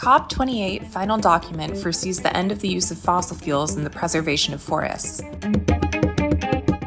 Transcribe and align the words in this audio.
COP28 0.00 0.86
final 0.86 1.18
document 1.18 1.76
foresees 1.76 2.22
the 2.22 2.34
end 2.34 2.50
of 2.50 2.60
the 2.60 2.68
use 2.68 2.90
of 2.90 2.96
fossil 2.96 3.36
fuels 3.36 3.76
in 3.76 3.84
the 3.84 3.90
preservation 3.90 4.54
of 4.54 4.62
forests. 4.62 5.20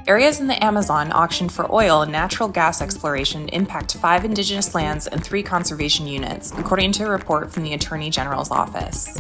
Areas 0.08 0.40
in 0.40 0.48
the 0.48 0.58
Amazon 0.64 1.12
auctioned 1.12 1.52
for 1.52 1.72
oil 1.72 2.02
and 2.02 2.12
natural 2.12 2.50
gas 2.50 2.82
exploration 2.82 3.50
impact 3.50 3.96
five 3.98 4.26
indigenous 4.26 4.74
lands 4.74 5.06
and 5.06 5.24
three 5.24 5.44
conservation 5.44 6.08
units, 6.08 6.52
according 6.58 6.92
to 6.94 7.06
a 7.06 7.10
report 7.12 7.54
from 7.54 7.62
the 7.62 7.74
Attorney 7.76 8.10
General's 8.10 8.50
office. 8.50 9.16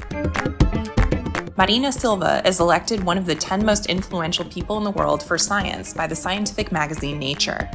Marina 1.55 1.91
Silva 1.91 2.41
is 2.47 2.59
elected 2.59 3.03
one 3.03 3.19
of 3.19 3.27
the 3.27 3.35
10 3.35 3.63
most 3.63 3.85
influential 3.85 4.45
people 4.45 4.79
in 4.79 4.85
the 4.85 4.91
world 4.91 5.21
for 5.21 5.37
science 5.37 5.93
by 5.93 6.07
the 6.07 6.15
scientific 6.15 6.71
magazine 6.71 7.19
Nature. 7.19 7.69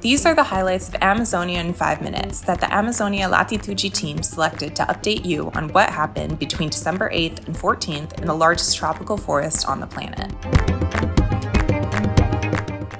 These 0.00 0.24
are 0.24 0.34
the 0.34 0.44
highlights 0.44 0.88
of 0.88 0.94
Amazonia 1.02 1.60
in 1.60 1.74
5 1.74 2.00
minutes 2.00 2.40
that 2.42 2.58
the 2.58 2.72
Amazonia 2.72 3.28
Latitude 3.28 3.92
team 3.92 4.22
selected 4.22 4.74
to 4.76 4.84
update 4.84 5.26
you 5.26 5.50
on 5.54 5.68
what 5.74 5.90
happened 5.90 6.38
between 6.38 6.70
December 6.70 7.10
8th 7.10 7.46
and 7.46 7.54
14th 7.54 8.18
in 8.18 8.26
the 8.26 8.32
largest 8.32 8.78
tropical 8.78 9.18
forest 9.18 9.68
on 9.68 9.78
the 9.78 9.86
planet. 9.86 10.30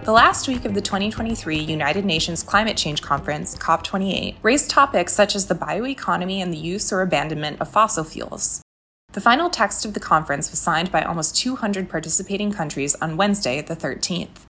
The 0.04 0.12
last 0.12 0.46
week 0.46 0.66
of 0.66 0.74
the 0.74 0.82
2023 0.82 1.58
United 1.58 2.04
Nations 2.04 2.42
Climate 2.42 2.76
Change 2.76 3.00
Conference, 3.00 3.56
COP28, 3.56 4.36
raised 4.42 4.68
topics 4.68 5.14
such 5.14 5.34
as 5.34 5.46
the 5.46 5.54
bioeconomy 5.54 6.42
and 6.42 6.52
the 6.52 6.58
use 6.58 6.92
or 6.92 7.00
abandonment 7.00 7.62
of 7.62 7.70
fossil 7.70 8.04
fuels. 8.04 8.60
The 9.12 9.22
final 9.22 9.48
text 9.48 9.86
of 9.86 9.94
the 9.94 10.00
conference 10.00 10.50
was 10.50 10.60
signed 10.60 10.92
by 10.92 11.02
almost 11.02 11.34
200 11.34 11.88
participating 11.88 12.52
countries 12.52 12.94
on 12.96 13.16
Wednesday, 13.16 13.62
the 13.62 13.74
13th. 13.74 14.49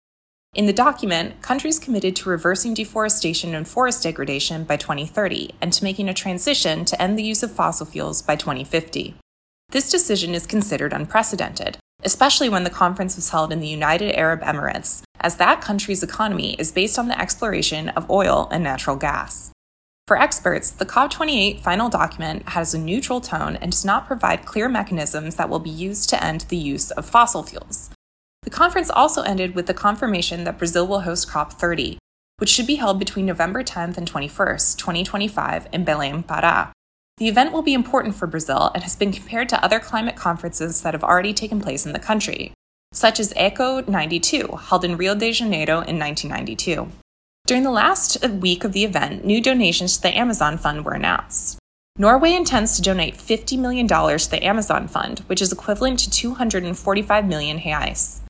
In 0.52 0.66
the 0.66 0.72
document, 0.72 1.42
countries 1.42 1.78
committed 1.78 2.16
to 2.16 2.28
reversing 2.28 2.74
deforestation 2.74 3.54
and 3.54 3.68
forest 3.68 4.02
degradation 4.02 4.64
by 4.64 4.76
2030 4.76 5.54
and 5.60 5.72
to 5.72 5.84
making 5.84 6.08
a 6.08 6.14
transition 6.14 6.84
to 6.86 7.00
end 7.00 7.16
the 7.16 7.22
use 7.22 7.44
of 7.44 7.52
fossil 7.52 7.86
fuels 7.86 8.20
by 8.20 8.34
2050. 8.34 9.14
This 9.68 9.88
decision 9.88 10.34
is 10.34 10.48
considered 10.48 10.92
unprecedented, 10.92 11.78
especially 12.02 12.48
when 12.48 12.64
the 12.64 12.70
conference 12.70 13.14
was 13.14 13.30
held 13.30 13.52
in 13.52 13.60
the 13.60 13.68
United 13.68 14.16
Arab 14.16 14.40
Emirates, 14.40 15.02
as 15.20 15.36
that 15.36 15.60
country's 15.60 16.02
economy 16.02 16.54
is 16.54 16.72
based 16.72 16.98
on 16.98 17.06
the 17.06 17.20
exploration 17.20 17.90
of 17.90 18.10
oil 18.10 18.48
and 18.50 18.64
natural 18.64 18.96
gas. 18.96 19.52
For 20.08 20.18
experts, 20.18 20.72
the 20.72 20.84
COP28 20.84 21.60
final 21.60 21.88
document 21.88 22.48
has 22.48 22.74
a 22.74 22.78
neutral 22.78 23.20
tone 23.20 23.54
and 23.54 23.70
does 23.70 23.84
not 23.84 24.08
provide 24.08 24.46
clear 24.46 24.68
mechanisms 24.68 25.36
that 25.36 25.48
will 25.48 25.60
be 25.60 25.70
used 25.70 26.10
to 26.10 26.20
end 26.20 26.40
the 26.48 26.56
use 26.56 26.90
of 26.90 27.06
fossil 27.06 27.44
fuels. 27.44 27.90
The 28.42 28.50
conference 28.50 28.90
also 28.90 29.22
ended 29.22 29.54
with 29.54 29.66
the 29.66 29.74
confirmation 29.74 30.44
that 30.44 30.58
Brazil 30.58 30.86
will 30.86 31.02
host 31.02 31.28
COP30, 31.28 31.98
which 32.38 32.48
should 32.48 32.66
be 32.66 32.76
held 32.76 32.98
between 32.98 33.26
November 33.26 33.62
10th 33.62 33.98
and 33.98 34.10
21st, 34.10 34.78
2025, 34.78 35.68
in 35.72 35.84
Belém, 35.84 36.24
Pará. 36.24 36.72
The 37.18 37.28
event 37.28 37.52
will 37.52 37.60
be 37.60 37.74
important 37.74 38.14
for 38.14 38.26
Brazil 38.26 38.70
and 38.74 38.82
has 38.82 38.96
been 38.96 39.12
compared 39.12 39.50
to 39.50 39.62
other 39.62 39.78
climate 39.78 40.16
conferences 40.16 40.80
that 40.80 40.94
have 40.94 41.04
already 41.04 41.34
taken 41.34 41.60
place 41.60 41.84
in 41.84 41.92
the 41.92 41.98
country, 41.98 42.54
such 42.92 43.20
as 43.20 43.34
ECO 43.36 43.82
92, 43.82 44.46
held 44.68 44.86
in 44.86 44.96
Rio 44.96 45.14
de 45.14 45.32
Janeiro 45.32 45.82
in 45.82 45.98
1992. 45.98 46.88
During 47.46 47.62
the 47.62 47.70
last 47.70 48.24
week 48.26 48.64
of 48.64 48.72
the 48.72 48.84
event, 48.84 49.22
new 49.22 49.42
donations 49.42 49.96
to 49.96 50.02
the 50.02 50.16
Amazon 50.16 50.56
Fund 50.56 50.86
were 50.86 50.94
announced. 50.94 51.58
Norway 51.98 52.32
intends 52.32 52.76
to 52.76 52.82
donate 52.82 53.18
$50 53.18 53.58
million 53.58 53.86
to 53.86 54.30
the 54.30 54.42
Amazon 54.42 54.88
Fund, 54.88 55.18
which 55.26 55.42
is 55.42 55.52
equivalent 55.52 55.98
to 55.98 56.10
245 56.10 57.26
million 57.26 57.58
reais. 57.58 58.20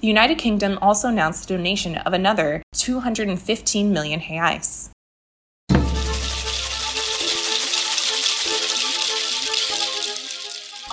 The 0.00 0.06
United 0.06 0.38
Kingdom 0.38 0.78
also 0.80 1.08
announced 1.08 1.48
the 1.48 1.56
donation 1.56 1.96
of 1.96 2.12
another 2.12 2.62
215 2.74 3.92
million 3.92 4.20
reais. 4.20 4.90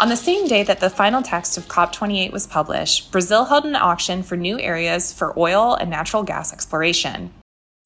On 0.01 0.09
the 0.09 0.15
same 0.15 0.47
day 0.47 0.63
that 0.63 0.79
the 0.79 0.89
final 0.89 1.21
text 1.21 1.55
of 1.55 1.67
COP28 1.67 2.31
was 2.31 2.47
published, 2.47 3.11
Brazil 3.11 3.45
held 3.45 3.65
an 3.65 3.75
auction 3.75 4.23
for 4.23 4.35
new 4.35 4.59
areas 4.59 5.13
for 5.13 5.37
oil 5.37 5.75
and 5.75 5.91
natural 5.91 6.23
gas 6.23 6.51
exploration. 6.51 7.31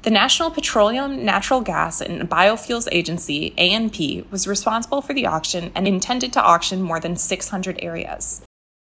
The 0.04 0.12
National 0.12 0.50
Petroleum, 0.50 1.26
Natural 1.26 1.60
Gas, 1.60 2.00
and 2.00 2.30
Biofuels 2.30 2.88
Agency, 2.94 3.54
ANP, 3.58 4.32
was 4.32 4.48
responsible 4.48 5.02
for 5.02 5.14
the 5.14 5.26
auction 5.26 5.74
and 5.76 5.86
intended 5.86 6.32
to 6.32 6.42
auction 6.42 6.82
more 6.82 7.02
than 7.02 7.18
600 7.18 7.78
areas. 7.82 8.42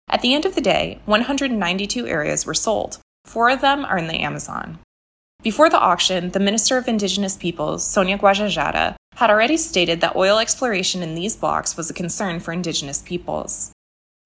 At 0.09 0.22
the 0.22 0.34
end 0.34 0.47
of 0.47 0.55
the 0.55 0.61
day, 0.61 1.00
192 1.06 2.06
areas 2.06 2.47
were 2.47 2.55
sold. 2.55 2.99
Four 3.25 3.50
of 3.50 3.61
them 3.61 3.84
are 3.84 3.99
in 3.99 4.06
the 4.06 4.21
Amazon. 4.21 4.78
Before 5.43 5.69
the 5.69 5.81
auction, 5.81 6.31
the 6.31 6.41
Minister 6.41 6.78
of 6.78 6.89
Indigenous 6.89 7.37
Peoples, 7.37 7.84
Sonia 7.84 8.17
Guajajara, 8.17 8.97
had 9.17 9.31
already 9.31 9.56
stated 9.56 10.00
that 10.00 10.17
oil 10.17 10.39
exploration 10.39 11.03
in 11.03 11.15
these 11.15 11.37
blocks 11.37 11.77
was 11.77 11.91
a 11.91 11.94
concern 11.94 12.41
for 12.41 12.53
Indigenous 12.53 13.03
peoples. 13.03 13.72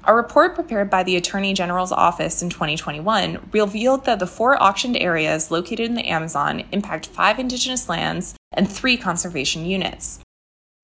A 0.04 0.14
report 0.14 0.54
prepared 0.54 0.88
by 0.88 1.02
the 1.02 1.16
Attorney 1.16 1.52
General's 1.52 1.92
office 1.92 2.42
in 2.42 2.48
2021 2.48 3.50
revealed 3.52 4.04
that 4.06 4.18
the 4.18 4.26
four 4.26 4.62
auctioned 4.62 4.96
areas 4.96 5.50
located 5.50 5.80
in 5.80 5.94
the 5.94 6.08
Amazon 6.08 6.64
impact 6.72 7.06
five 7.06 7.38
Indigenous 7.38 7.88
lands 7.88 8.34
and 8.52 8.70
three 8.70 8.96
conservation 8.96 9.66
units. 9.66 10.20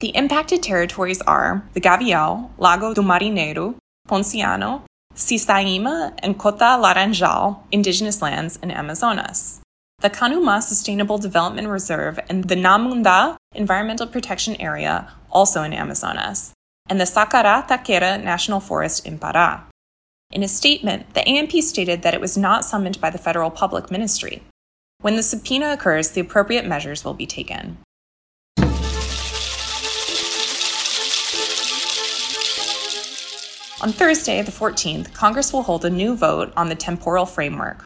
The 0.00 0.14
impacted 0.14 0.62
territories 0.62 1.22
are 1.22 1.66
the 1.72 1.80
Gavião, 1.80 2.50
Lago 2.58 2.92
do 2.92 3.00
Marinheiro, 3.00 3.76
Ponciano, 4.06 4.82
Sissaíma, 5.14 6.12
and 6.22 6.38
Cota 6.38 6.78
Laranjal, 6.78 7.58
indigenous 7.72 8.20
lands 8.20 8.58
in 8.62 8.70
Amazonas. 8.70 9.60
The 10.00 10.10
Canumá 10.10 10.62
Sustainable 10.62 11.18
Development 11.18 11.68
Reserve 11.68 12.20
and 12.28 12.44
the 12.44 12.54
Nhamundá 12.54 13.36
Environmental 13.54 14.06
Protection 14.06 14.54
Area, 14.60 15.10
also 15.30 15.62
in 15.62 15.72
Amazonas, 15.72 16.52
and 16.88 17.00
the 17.00 17.04
Saracá 17.04 17.66
Taquera 17.66 18.22
National 18.22 18.60
Forest 18.60 19.06
in 19.06 19.18
Pará. 19.18 19.62
In 20.30 20.42
a 20.42 20.48
statement, 20.48 21.14
the 21.14 21.20
ANP 21.20 21.62
stated 21.62 22.02
that 22.02 22.14
it 22.14 22.20
was 22.20 22.36
not 22.36 22.64
summoned 22.64 23.00
by 23.00 23.10
the 23.10 23.18
federal 23.18 23.50
public 23.50 23.90
ministry. 23.90 24.42
When 25.00 25.16
the 25.16 25.22
subpoena 25.22 25.72
occurs, 25.72 26.10
the 26.10 26.20
appropriate 26.20 26.66
measures 26.66 27.04
will 27.04 27.14
be 27.14 27.26
taken. 27.26 27.78
On 33.86 33.92
Thursday, 33.92 34.42
the 34.42 34.50
14th, 34.50 35.14
Congress 35.14 35.52
will 35.52 35.62
hold 35.62 35.84
a 35.84 35.90
new 35.90 36.16
vote 36.16 36.52
on 36.56 36.68
the 36.68 36.74
temporal 36.74 37.24
framework. 37.24 37.84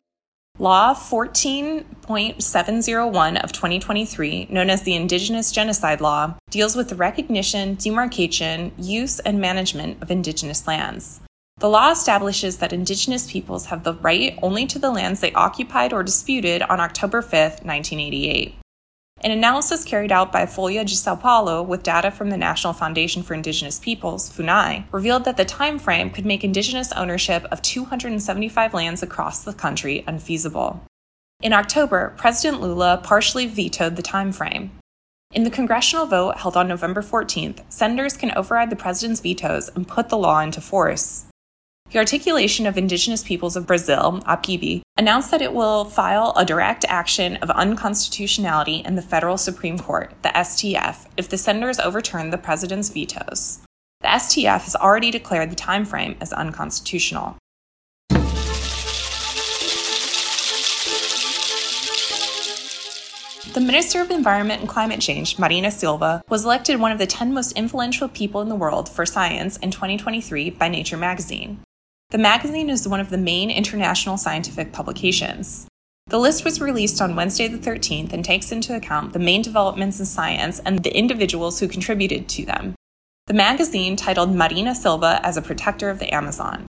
Law 0.58 0.94
14.701 0.94 3.44
of 3.44 3.52
2023, 3.52 4.46
known 4.48 4.70
as 4.70 4.82
the 4.82 4.94
Indigenous 4.94 5.52
Genocide 5.52 6.00
Law, 6.00 6.36
deals 6.48 6.74
with 6.74 6.88
the 6.88 6.94
recognition, 6.94 7.74
demarcation, 7.74 8.72
use, 8.78 9.18
and 9.18 9.42
management 9.42 10.02
of 10.02 10.10
Indigenous 10.10 10.66
lands. 10.66 11.20
The 11.58 11.68
law 11.68 11.90
establishes 11.90 12.56
that 12.56 12.72
Indigenous 12.72 13.30
peoples 13.30 13.66
have 13.66 13.84
the 13.84 13.92
right 13.92 14.38
only 14.40 14.64
to 14.68 14.78
the 14.78 14.90
lands 14.90 15.20
they 15.20 15.34
occupied 15.34 15.92
or 15.92 16.02
disputed 16.02 16.62
on 16.62 16.80
October 16.80 17.20
5, 17.20 17.32
1988. 17.32 18.54
An 19.22 19.32
analysis 19.32 19.84
carried 19.84 20.12
out 20.12 20.32
by 20.32 20.46
Folha 20.46 20.82
de 20.82 20.94
Sao 20.94 21.14
Paulo 21.14 21.62
with 21.62 21.82
data 21.82 22.10
from 22.10 22.30
the 22.30 22.38
National 22.38 22.72
Foundation 22.72 23.22
for 23.22 23.34
Indigenous 23.34 23.78
Peoples, 23.78 24.30
FUNAI, 24.30 24.84
revealed 24.90 25.24
that 25.26 25.36
the 25.36 25.44
time 25.44 25.78
frame 25.78 26.08
could 26.08 26.24
make 26.24 26.42
indigenous 26.42 26.90
ownership 26.92 27.44
of 27.50 27.60
275 27.60 28.72
lands 28.72 29.02
across 29.02 29.44
the 29.44 29.52
country 29.52 30.02
unfeasible. 30.06 30.82
In 31.42 31.52
October, 31.52 32.14
President 32.16 32.62
Lula 32.62 32.98
partially 33.02 33.46
vetoed 33.46 33.96
the 33.96 34.02
time 34.02 34.32
frame. 34.32 34.70
In 35.34 35.44
the 35.44 35.50
congressional 35.50 36.06
vote 36.06 36.38
held 36.38 36.56
on 36.56 36.66
November 36.66 37.02
14th, 37.02 37.60
senators 37.68 38.16
can 38.16 38.32
override 38.34 38.70
the 38.70 38.76
president's 38.76 39.20
vetoes 39.20 39.68
and 39.74 39.86
put 39.86 40.08
the 40.08 40.16
law 40.16 40.40
into 40.40 40.62
force. 40.62 41.26
The 41.90 41.98
Articulation 41.98 42.66
of 42.66 42.78
Indigenous 42.78 43.24
Peoples 43.24 43.56
of 43.56 43.66
Brazil, 43.66 44.22
APIB, 44.24 44.82
announced 44.96 45.32
that 45.32 45.42
it 45.42 45.52
will 45.52 45.84
file 45.84 46.32
a 46.36 46.44
direct 46.44 46.84
action 46.88 47.34
of 47.38 47.50
unconstitutionality 47.50 48.84
in 48.86 48.94
the 48.94 49.02
federal 49.02 49.36
Supreme 49.36 49.76
Court, 49.76 50.14
the 50.22 50.28
STF, 50.28 51.06
if 51.16 51.28
the 51.28 51.36
senators 51.36 51.80
overturn 51.80 52.30
the 52.30 52.38
president's 52.38 52.90
vetoes. 52.90 53.58
The 54.02 54.06
STF 54.06 54.60
has 54.60 54.76
already 54.76 55.10
declared 55.10 55.50
the 55.50 55.56
time 55.56 55.84
frame 55.84 56.16
as 56.20 56.32
unconstitutional. 56.32 57.36
The 63.52 63.60
Minister 63.60 64.00
of 64.00 64.12
Environment 64.12 64.60
and 64.60 64.68
Climate 64.68 65.00
Change, 65.00 65.40
Marina 65.40 65.72
Silva, 65.72 66.22
was 66.28 66.44
elected 66.44 66.78
one 66.78 66.92
of 66.92 66.98
the 66.98 67.06
10 67.08 67.34
most 67.34 67.50
influential 67.58 68.08
people 68.08 68.40
in 68.42 68.48
the 68.48 68.54
world 68.54 68.88
for 68.88 69.04
science 69.04 69.56
in 69.56 69.72
2023 69.72 70.50
by 70.50 70.68
Nature 70.68 70.96
magazine. 70.96 71.58
The 72.10 72.18
magazine 72.18 72.70
is 72.70 72.88
one 72.88 72.98
of 72.98 73.10
the 73.10 73.16
main 73.16 73.52
international 73.52 74.16
scientific 74.16 74.72
publications. 74.72 75.68
The 76.08 76.18
list 76.18 76.44
was 76.44 76.60
released 76.60 77.00
on 77.00 77.14
Wednesday 77.14 77.46
the 77.46 77.56
13th 77.56 78.12
and 78.12 78.24
takes 78.24 78.50
into 78.50 78.74
account 78.74 79.12
the 79.12 79.20
main 79.20 79.42
developments 79.42 80.00
in 80.00 80.06
science 80.06 80.58
and 80.58 80.82
the 80.82 80.96
individuals 80.96 81.60
who 81.60 81.68
contributed 81.68 82.28
to 82.30 82.44
them. 82.44 82.74
The 83.28 83.34
magazine 83.34 83.94
titled 83.94 84.34
Marina 84.34 84.74
Silva 84.74 85.20
as 85.22 85.36
a 85.36 85.42
Protector 85.42 85.88
of 85.88 86.00
the 86.00 86.12
Amazon. 86.12 86.66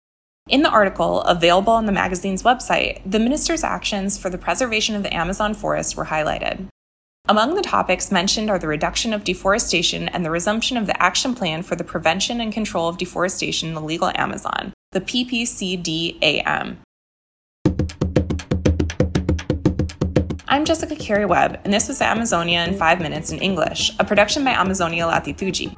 In 0.50 0.60
the 0.60 0.68
article, 0.68 1.22
available 1.22 1.72
on 1.72 1.86
the 1.86 1.92
magazine's 1.92 2.42
website, 2.42 3.00
the 3.10 3.18
minister's 3.18 3.64
actions 3.64 4.18
for 4.18 4.28
the 4.28 4.36
preservation 4.36 4.94
of 4.94 5.02
the 5.02 5.14
Amazon 5.14 5.54
forest 5.54 5.96
were 5.96 6.06
highlighted. 6.06 6.66
Among 7.26 7.54
the 7.54 7.62
topics 7.62 8.12
mentioned 8.12 8.50
are 8.50 8.58
the 8.58 8.68
reduction 8.68 9.14
of 9.14 9.24
deforestation 9.24 10.06
and 10.06 10.22
the 10.22 10.30
resumption 10.30 10.76
of 10.76 10.86
the 10.86 11.02
Action 11.02 11.34
Plan 11.34 11.62
for 11.62 11.76
the 11.76 11.84
Prevention 11.84 12.42
and 12.42 12.52
Control 12.52 12.88
of 12.88 12.98
Deforestation 12.98 13.70
in 13.70 13.74
the 13.74 13.80
Legal 13.80 14.12
Amazon, 14.14 14.74
the 14.92 15.00
PPCDAM. 15.00 16.78
I'm 20.48 20.64
Jessica 20.64 20.96
Carey 20.96 21.26
Webb, 21.26 21.60
and 21.62 21.72
this 21.72 21.86
was 21.86 22.02
Amazonia 22.02 22.64
in 22.64 22.76
5 22.76 23.00
Minutes 23.00 23.30
in 23.30 23.38
English, 23.38 23.92
a 24.00 24.04
production 24.04 24.42
by 24.42 24.50
Amazonia 24.50 25.06
Latitude. 25.06 25.76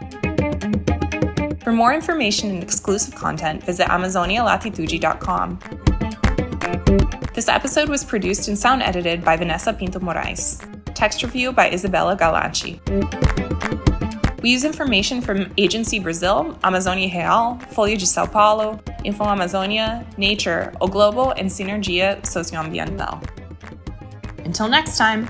For 1.63 1.73
more 1.73 1.93
information 1.93 2.53
and 2.53 2.63
exclusive 2.63 3.15
content, 3.15 3.63
visit 3.65 3.87
amazonialatitude.com. 3.89 5.59
This 7.35 7.49
episode 7.49 7.91
was 7.91 8.05
produced 8.05 8.49
and 8.49 8.57
sound 8.59 8.83
edited 8.83 9.23
by 9.23 9.37
Vanessa 9.37 9.75
Pinto 9.75 9.99
Moraes. 9.99 10.65
Text 10.95 11.23
review 11.23 11.53
by 11.53 11.71
Isabella 11.71 12.17
Galanchi. 12.17 12.81
We 14.41 14.51
use 14.51 14.65
information 14.65 15.21
from 15.21 15.53
Agency 15.59 15.99
Brazil, 15.99 16.59
Amazonia 16.65 17.09
Real, 17.15 17.61
Folha 17.73 17.99
de 17.99 18.07
Sao 18.07 18.27
Paulo, 18.27 18.81
Info 19.05 19.25
Amazonia, 19.25 20.05
Nature, 20.17 20.73
O 20.81 20.87
Globo, 20.87 21.31
and 21.33 21.49
Sinergia 21.49 22.21
Socioambiental. 22.23 23.23
Until 24.45 24.69
next 24.69 24.99
time! 24.99 25.29